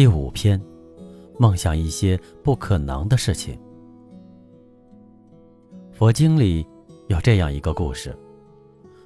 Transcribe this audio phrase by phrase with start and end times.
[0.00, 0.58] 第五篇，
[1.38, 3.60] 梦想一些不可能的事情。
[5.92, 6.66] 佛经里
[7.08, 8.16] 有这样一个故事：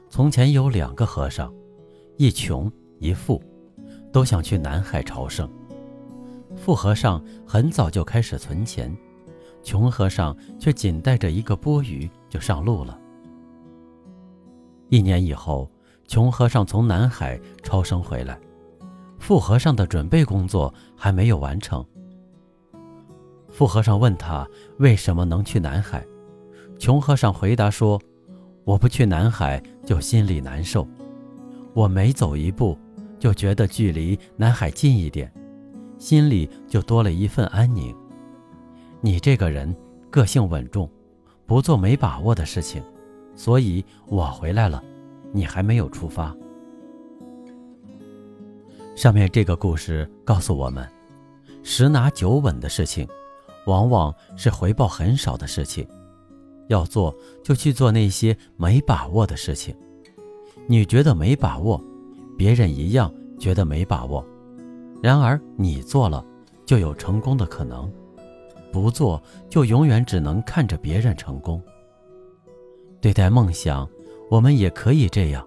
[0.08, 1.52] 从前有两个和尚，
[2.16, 2.70] 一穷
[3.00, 3.42] 一富，
[4.12, 5.50] 都想去南海朝圣。
[6.54, 8.96] 富和尚很早就开始存钱，
[9.64, 12.96] 穷和尚却仅带着一个钵盂就上路了。
[14.90, 15.68] 一年以后，
[16.06, 18.38] 穷和尚从南海超生回来。
[19.24, 21.82] 富和尚的准备工作还没有完成。
[23.48, 26.04] 富和尚问他为什么能去南海，
[26.79, 27.98] 穷和尚回答说
[28.65, 30.87] ：“我不去南海就心里难受，
[31.73, 32.76] 我每走一步
[33.18, 35.32] 就觉得距离南海近一点，
[35.96, 37.96] 心里就多了一份安宁。
[39.01, 39.74] 你这个人
[40.10, 40.87] 个性稳重，
[41.46, 42.82] 不做没把握的事情，
[43.35, 44.85] 所以我回来了，
[45.32, 46.37] 你还没有出发。”
[48.95, 50.88] 上面这个故事告诉我们，
[51.64, 53.06] 十拿九稳的事情，
[53.66, 55.86] 往往是回报很少的事情。
[56.68, 59.74] 要做就去做那些没把握的事情。
[60.66, 61.82] 你觉得没把握，
[62.38, 64.25] 别人一样觉得没把握。
[65.03, 66.25] 然而你做了，
[66.64, 67.91] 就有成功的可能；
[68.72, 69.20] 不做，
[69.50, 71.60] 就永远只能看着别人成功。
[73.00, 73.86] 对待梦想，
[74.31, 75.47] 我们也可以这样：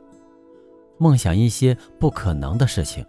[0.98, 3.04] 梦想一些不可能的事情。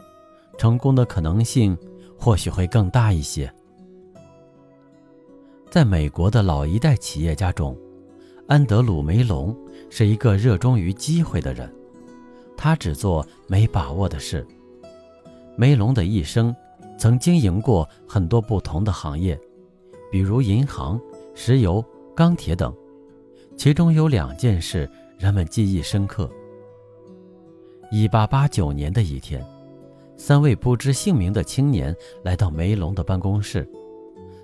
[0.58, 1.78] 成功的可能性
[2.18, 3.50] 或许会更大一些。
[5.70, 7.78] 在美国的老一代企业家中，
[8.48, 9.56] 安德鲁·梅隆
[9.88, 11.72] 是一个热衷于机会的人，
[12.56, 14.44] 他只做没把握的事。
[15.56, 16.54] 梅隆的一生
[16.98, 19.38] 曾经营过很多不同的行业，
[20.10, 21.00] 比如银行、
[21.34, 21.84] 石油、
[22.16, 22.74] 钢铁等，
[23.56, 26.28] 其中有两件事人们记忆深刻。
[27.90, 29.44] 一八八九年的一天。
[30.18, 33.66] 三位不知姓名的青年来到梅隆的办公室，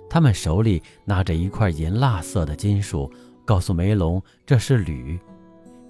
[0.09, 3.11] 他们手里拿着一块银蜡色的金属，
[3.45, 5.19] 告诉梅隆这是铝，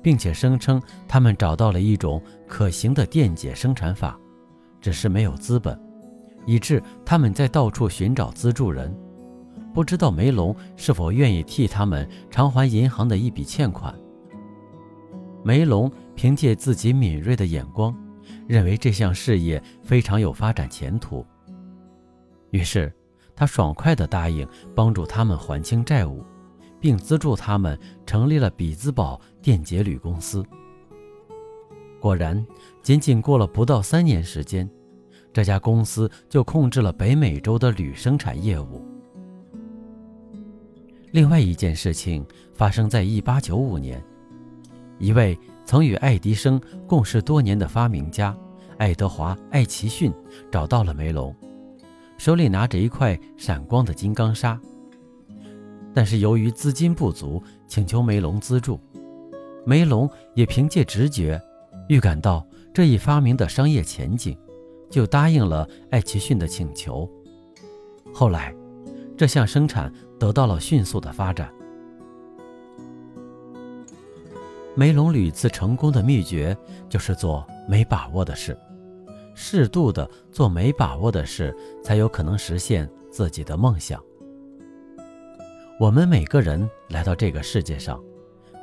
[0.03, 4.19] 并且声称他们找到了一种可行的电解生产法，
[4.81, 5.79] 只是没有资本，
[6.47, 8.93] 以致他们在到处寻找资助人，
[9.75, 13.95] 不知道梅隆是否愿意替他们偿还银行的一笔欠款。
[15.45, 17.95] 梅隆凭借自己敏锐的眼光。
[18.47, 21.25] 认为这项事业非常有发展前途，
[22.51, 22.93] 于是
[23.35, 26.25] 他爽快地答应帮助他们还清债务，
[26.81, 30.45] 并资助他们成立了比兹堡电解铝公司。
[32.01, 32.45] 果然，
[32.83, 34.69] 仅仅过了不到三年时间，
[35.33, 38.87] 这家公司就控制了北美洲的铝生产业务。
[41.13, 44.05] 另外一件事情发生在1895年，
[44.99, 45.39] 一位。
[45.65, 48.37] 曾与爱迪生共事多年的发明家
[48.77, 50.13] 爱德华·艾奇逊
[50.51, 51.35] 找到了梅隆，
[52.19, 54.61] 手里拿着一块闪光的金刚砂。
[55.95, 58.79] 但是由于资金不足，请求梅隆资助。
[59.65, 61.41] 梅隆也凭借直觉，
[61.89, 64.37] 预感到这一发明的商业前景，
[64.91, 67.09] 就答应了艾奇逊的请求。
[68.13, 68.55] 后来，
[69.17, 71.51] 这项生产得到了迅速的发展。
[74.77, 76.57] 梅隆屡次成功的秘诀
[76.89, 78.59] 就是做没把握的事，
[79.33, 84.03] 适度的做没把握的事，才有可能实现自己的梦想。
[85.79, 88.03] 我们每个人来到这个世界上，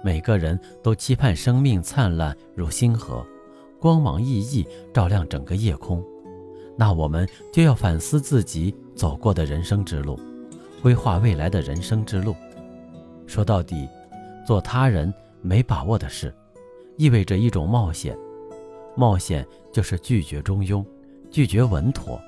[0.04, 3.26] 每个人都期盼生命灿烂如星河，
[3.80, 6.04] 光芒熠熠照亮整个夜空。
[6.78, 10.20] 那我们就要反思自己走过的人生之路，
[10.82, 12.36] 规划未来的人生之路。
[13.28, 13.88] 说到底，
[14.46, 15.14] 做他人。
[15.42, 16.34] 没把握的事，
[16.98, 18.18] 意味着一种冒险。
[18.96, 20.86] 冒险就是拒绝中庸，
[21.30, 22.20] 拒绝稳妥。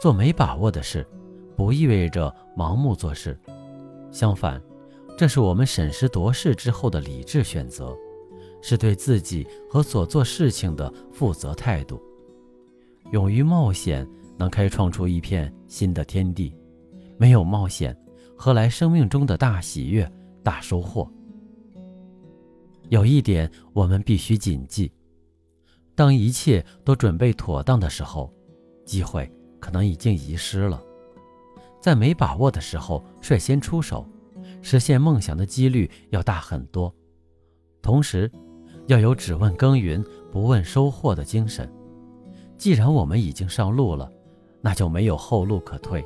[0.00, 1.06] 做没把握的事，
[1.56, 3.38] 不意味着盲目做事。
[4.10, 4.62] 相反，
[5.16, 7.96] 这是我们审时度势之后的理智选择，
[8.60, 12.00] 是对自己和所做事情的负责态度。
[13.12, 14.06] 勇于冒险，
[14.36, 16.54] 能开创出一片新的天地。
[17.16, 17.96] 没有冒险，
[18.36, 20.10] 何来生命中的大喜悦、
[20.42, 21.08] 大收获？
[22.88, 24.92] 有一点我们必须谨记：
[25.94, 28.32] 当一切都准备妥当的时候，
[28.84, 30.82] 机会可能已经遗失了。
[31.80, 34.06] 在没把握的时候率先出手，
[34.62, 36.94] 实现梦想的几率要大很多。
[37.82, 38.30] 同时，
[38.86, 41.70] 要有只问耕耘不问收获的精神。
[42.56, 44.10] 既然我们已经上路了，
[44.60, 46.04] 那就没有后路可退。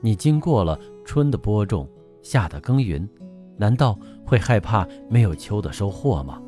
[0.00, 1.88] 你经过了春的播种，
[2.22, 3.08] 夏的耕耘，
[3.56, 6.40] 难道会害怕没有秋的收获吗？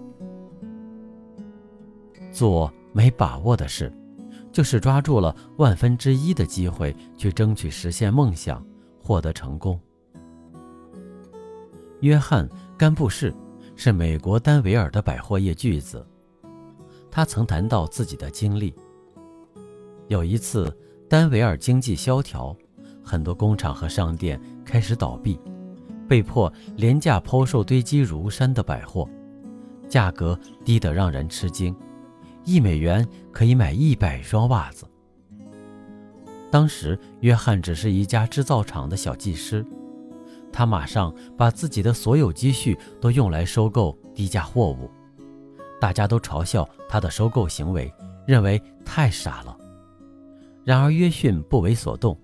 [2.33, 3.93] 做没把握的事，
[4.51, 8.65] 就是抓住了万分之一的机会去争取实现梦想，
[9.01, 9.79] 获得成功。
[12.01, 13.33] 约翰·甘布士
[13.77, 16.05] 是美国丹维尔的百货业巨子，
[17.11, 18.75] 他曾谈到自己的经历。
[20.09, 20.77] 有一次，
[21.09, 22.55] 丹维尔经济萧条，
[23.03, 25.41] 很多工厂和商店开始倒闭，
[26.09, 29.09] 被迫廉价抛售堆积如山的百货，
[29.89, 31.75] 价格低得让人吃惊。
[32.45, 34.87] 一美元可以买一百双袜子。
[36.51, 39.65] 当时，约翰只是一家制造厂的小技师，
[40.53, 44.91] 他马上把自己的所有积蓄都用来收购低价货物。
[45.81, 47.93] 大家都嘲笑他的收购行为，
[48.27, 49.57] 认为太傻了。
[50.65, 52.17] 然而，约逊不为所动，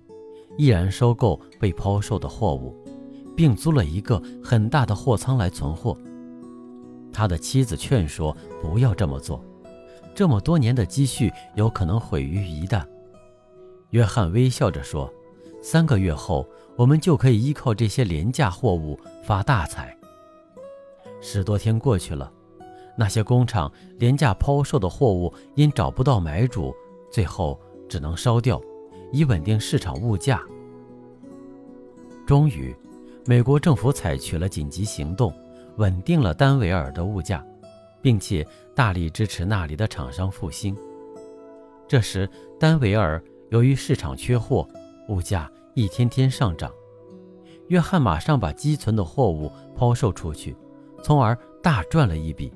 [0.57, 2.75] 毅然收购被抛售的货物，
[3.35, 5.97] 并租了一个很大的货仓来存货。
[7.13, 9.43] 他的妻子劝说不要这么做。
[10.13, 12.85] 这么多年的积蓄有可能毁于一旦。
[13.91, 15.11] 约翰微笑着说
[15.61, 16.45] ：“三个月后，
[16.75, 19.97] 我们就可以依靠这些廉价货物发大财。”
[21.21, 22.31] 十多天过去了，
[22.97, 26.73] 那些工厂廉价抛售的货物因找不到买主，
[27.09, 28.61] 最后只能烧掉，
[29.11, 30.41] 以稳定市场物价。
[32.25, 32.75] 终于，
[33.25, 35.33] 美国政府采取了紧急行动，
[35.77, 37.45] 稳定了丹维尔的物价。
[38.01, 38.45] 并且
[38.75, 40.75] 大力支持那里的厂商复兴。
[41.87, 42.27] 这时，
[42.59, 44.67] 丹维尔由于市场缺货，
[45.07, 46.71] 物价一天天上涨。
[47.67, 50.55] 约翰马上把积存的货物抛售出去，
[51.03, 52.51] 从而大赚了一笔。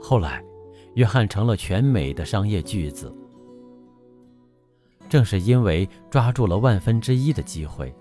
[0.00, 0.42] 后来，
[0.94, 3.12] 约翰成了全美的商业巨子。
[5.08, 7.94] 正是因为抓住了万分之一的机会，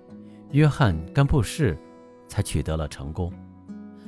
[0.56, 1.78] 约翰·甘布士
[2.30, 3.30] 才取得了成功。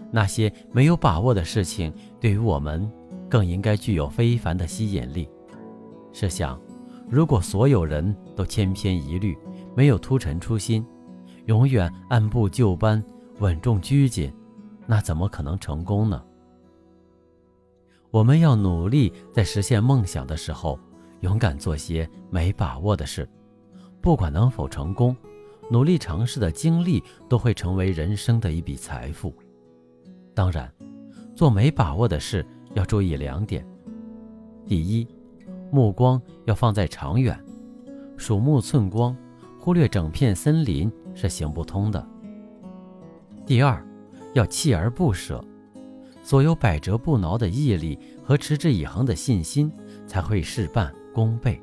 [0.09, 2.89] 那些没有把握的事情，对于我们
[3.29, 5.29] 更应该具有非凡的吸引力。
[6.13, 6.57] 试想，
[7.09, 9.37] 如果所有人都千篇一律，
[9.75, 10.85] 没有突陈出新，
[11.47, 13.03] 永远按部就班、
[13.39, 14.33] 稳重拘谨，
[14.85, 16.23] 那怎么可能成功呢？
[18.09, 20.79] 我们要努力在实现梦想的时候，
[21.19, 23.27] 勇敢做些没把握的事，
[23.99, 25.13] 不管能否成功，
[25.69, 29.33] 努力尝试的经历都会成为人生的一笔财富。
[30.33, 30.71] 当然，
[31.35, 33.65] 做没把握的事要注意两点：
[34.65, 35.07] 第一，
[35.71, 37.37] 目光要放在长远，
[38.15, 39.15] 鼠目寸光，
[39.59, 42.01] 忽略整片森林是行不通的；
[43.45, 43.85] 第二，
[44.33, 45.43] 要锲而不舍，
[46.23, 49.71] 所有百折不挠的毅力和持之以恒的信心，
[50.05, 51.61] 才会事半功倍。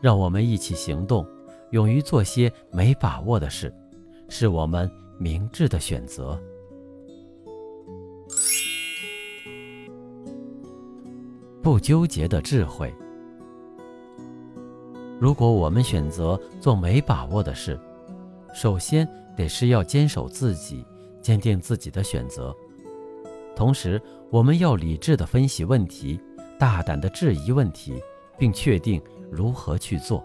[0.00, 1.26] 让我们一起行动，
[1.74, 3.74] 勇于做些没把握的事，
[4.28, 4.88] 是我们
[5.18, 6.40] 明智的选择。
[11.60, 12.94] 不纠结的智慧。
[15.18, 17.76] 如果我们选择做没把握的事，
[18.54, 19.04] 首先
[19.36, 20.86] 得是要坚守自己，
[21.20, 22.54] 坚定自己的选择。
[23.56, 24.00] 同时，
[24.30, 26.20] 我们要理智的分析问题，
[26.56, 28.00] 大胆的质疑问题，
[28.38, 30.24] 并确定如何去做。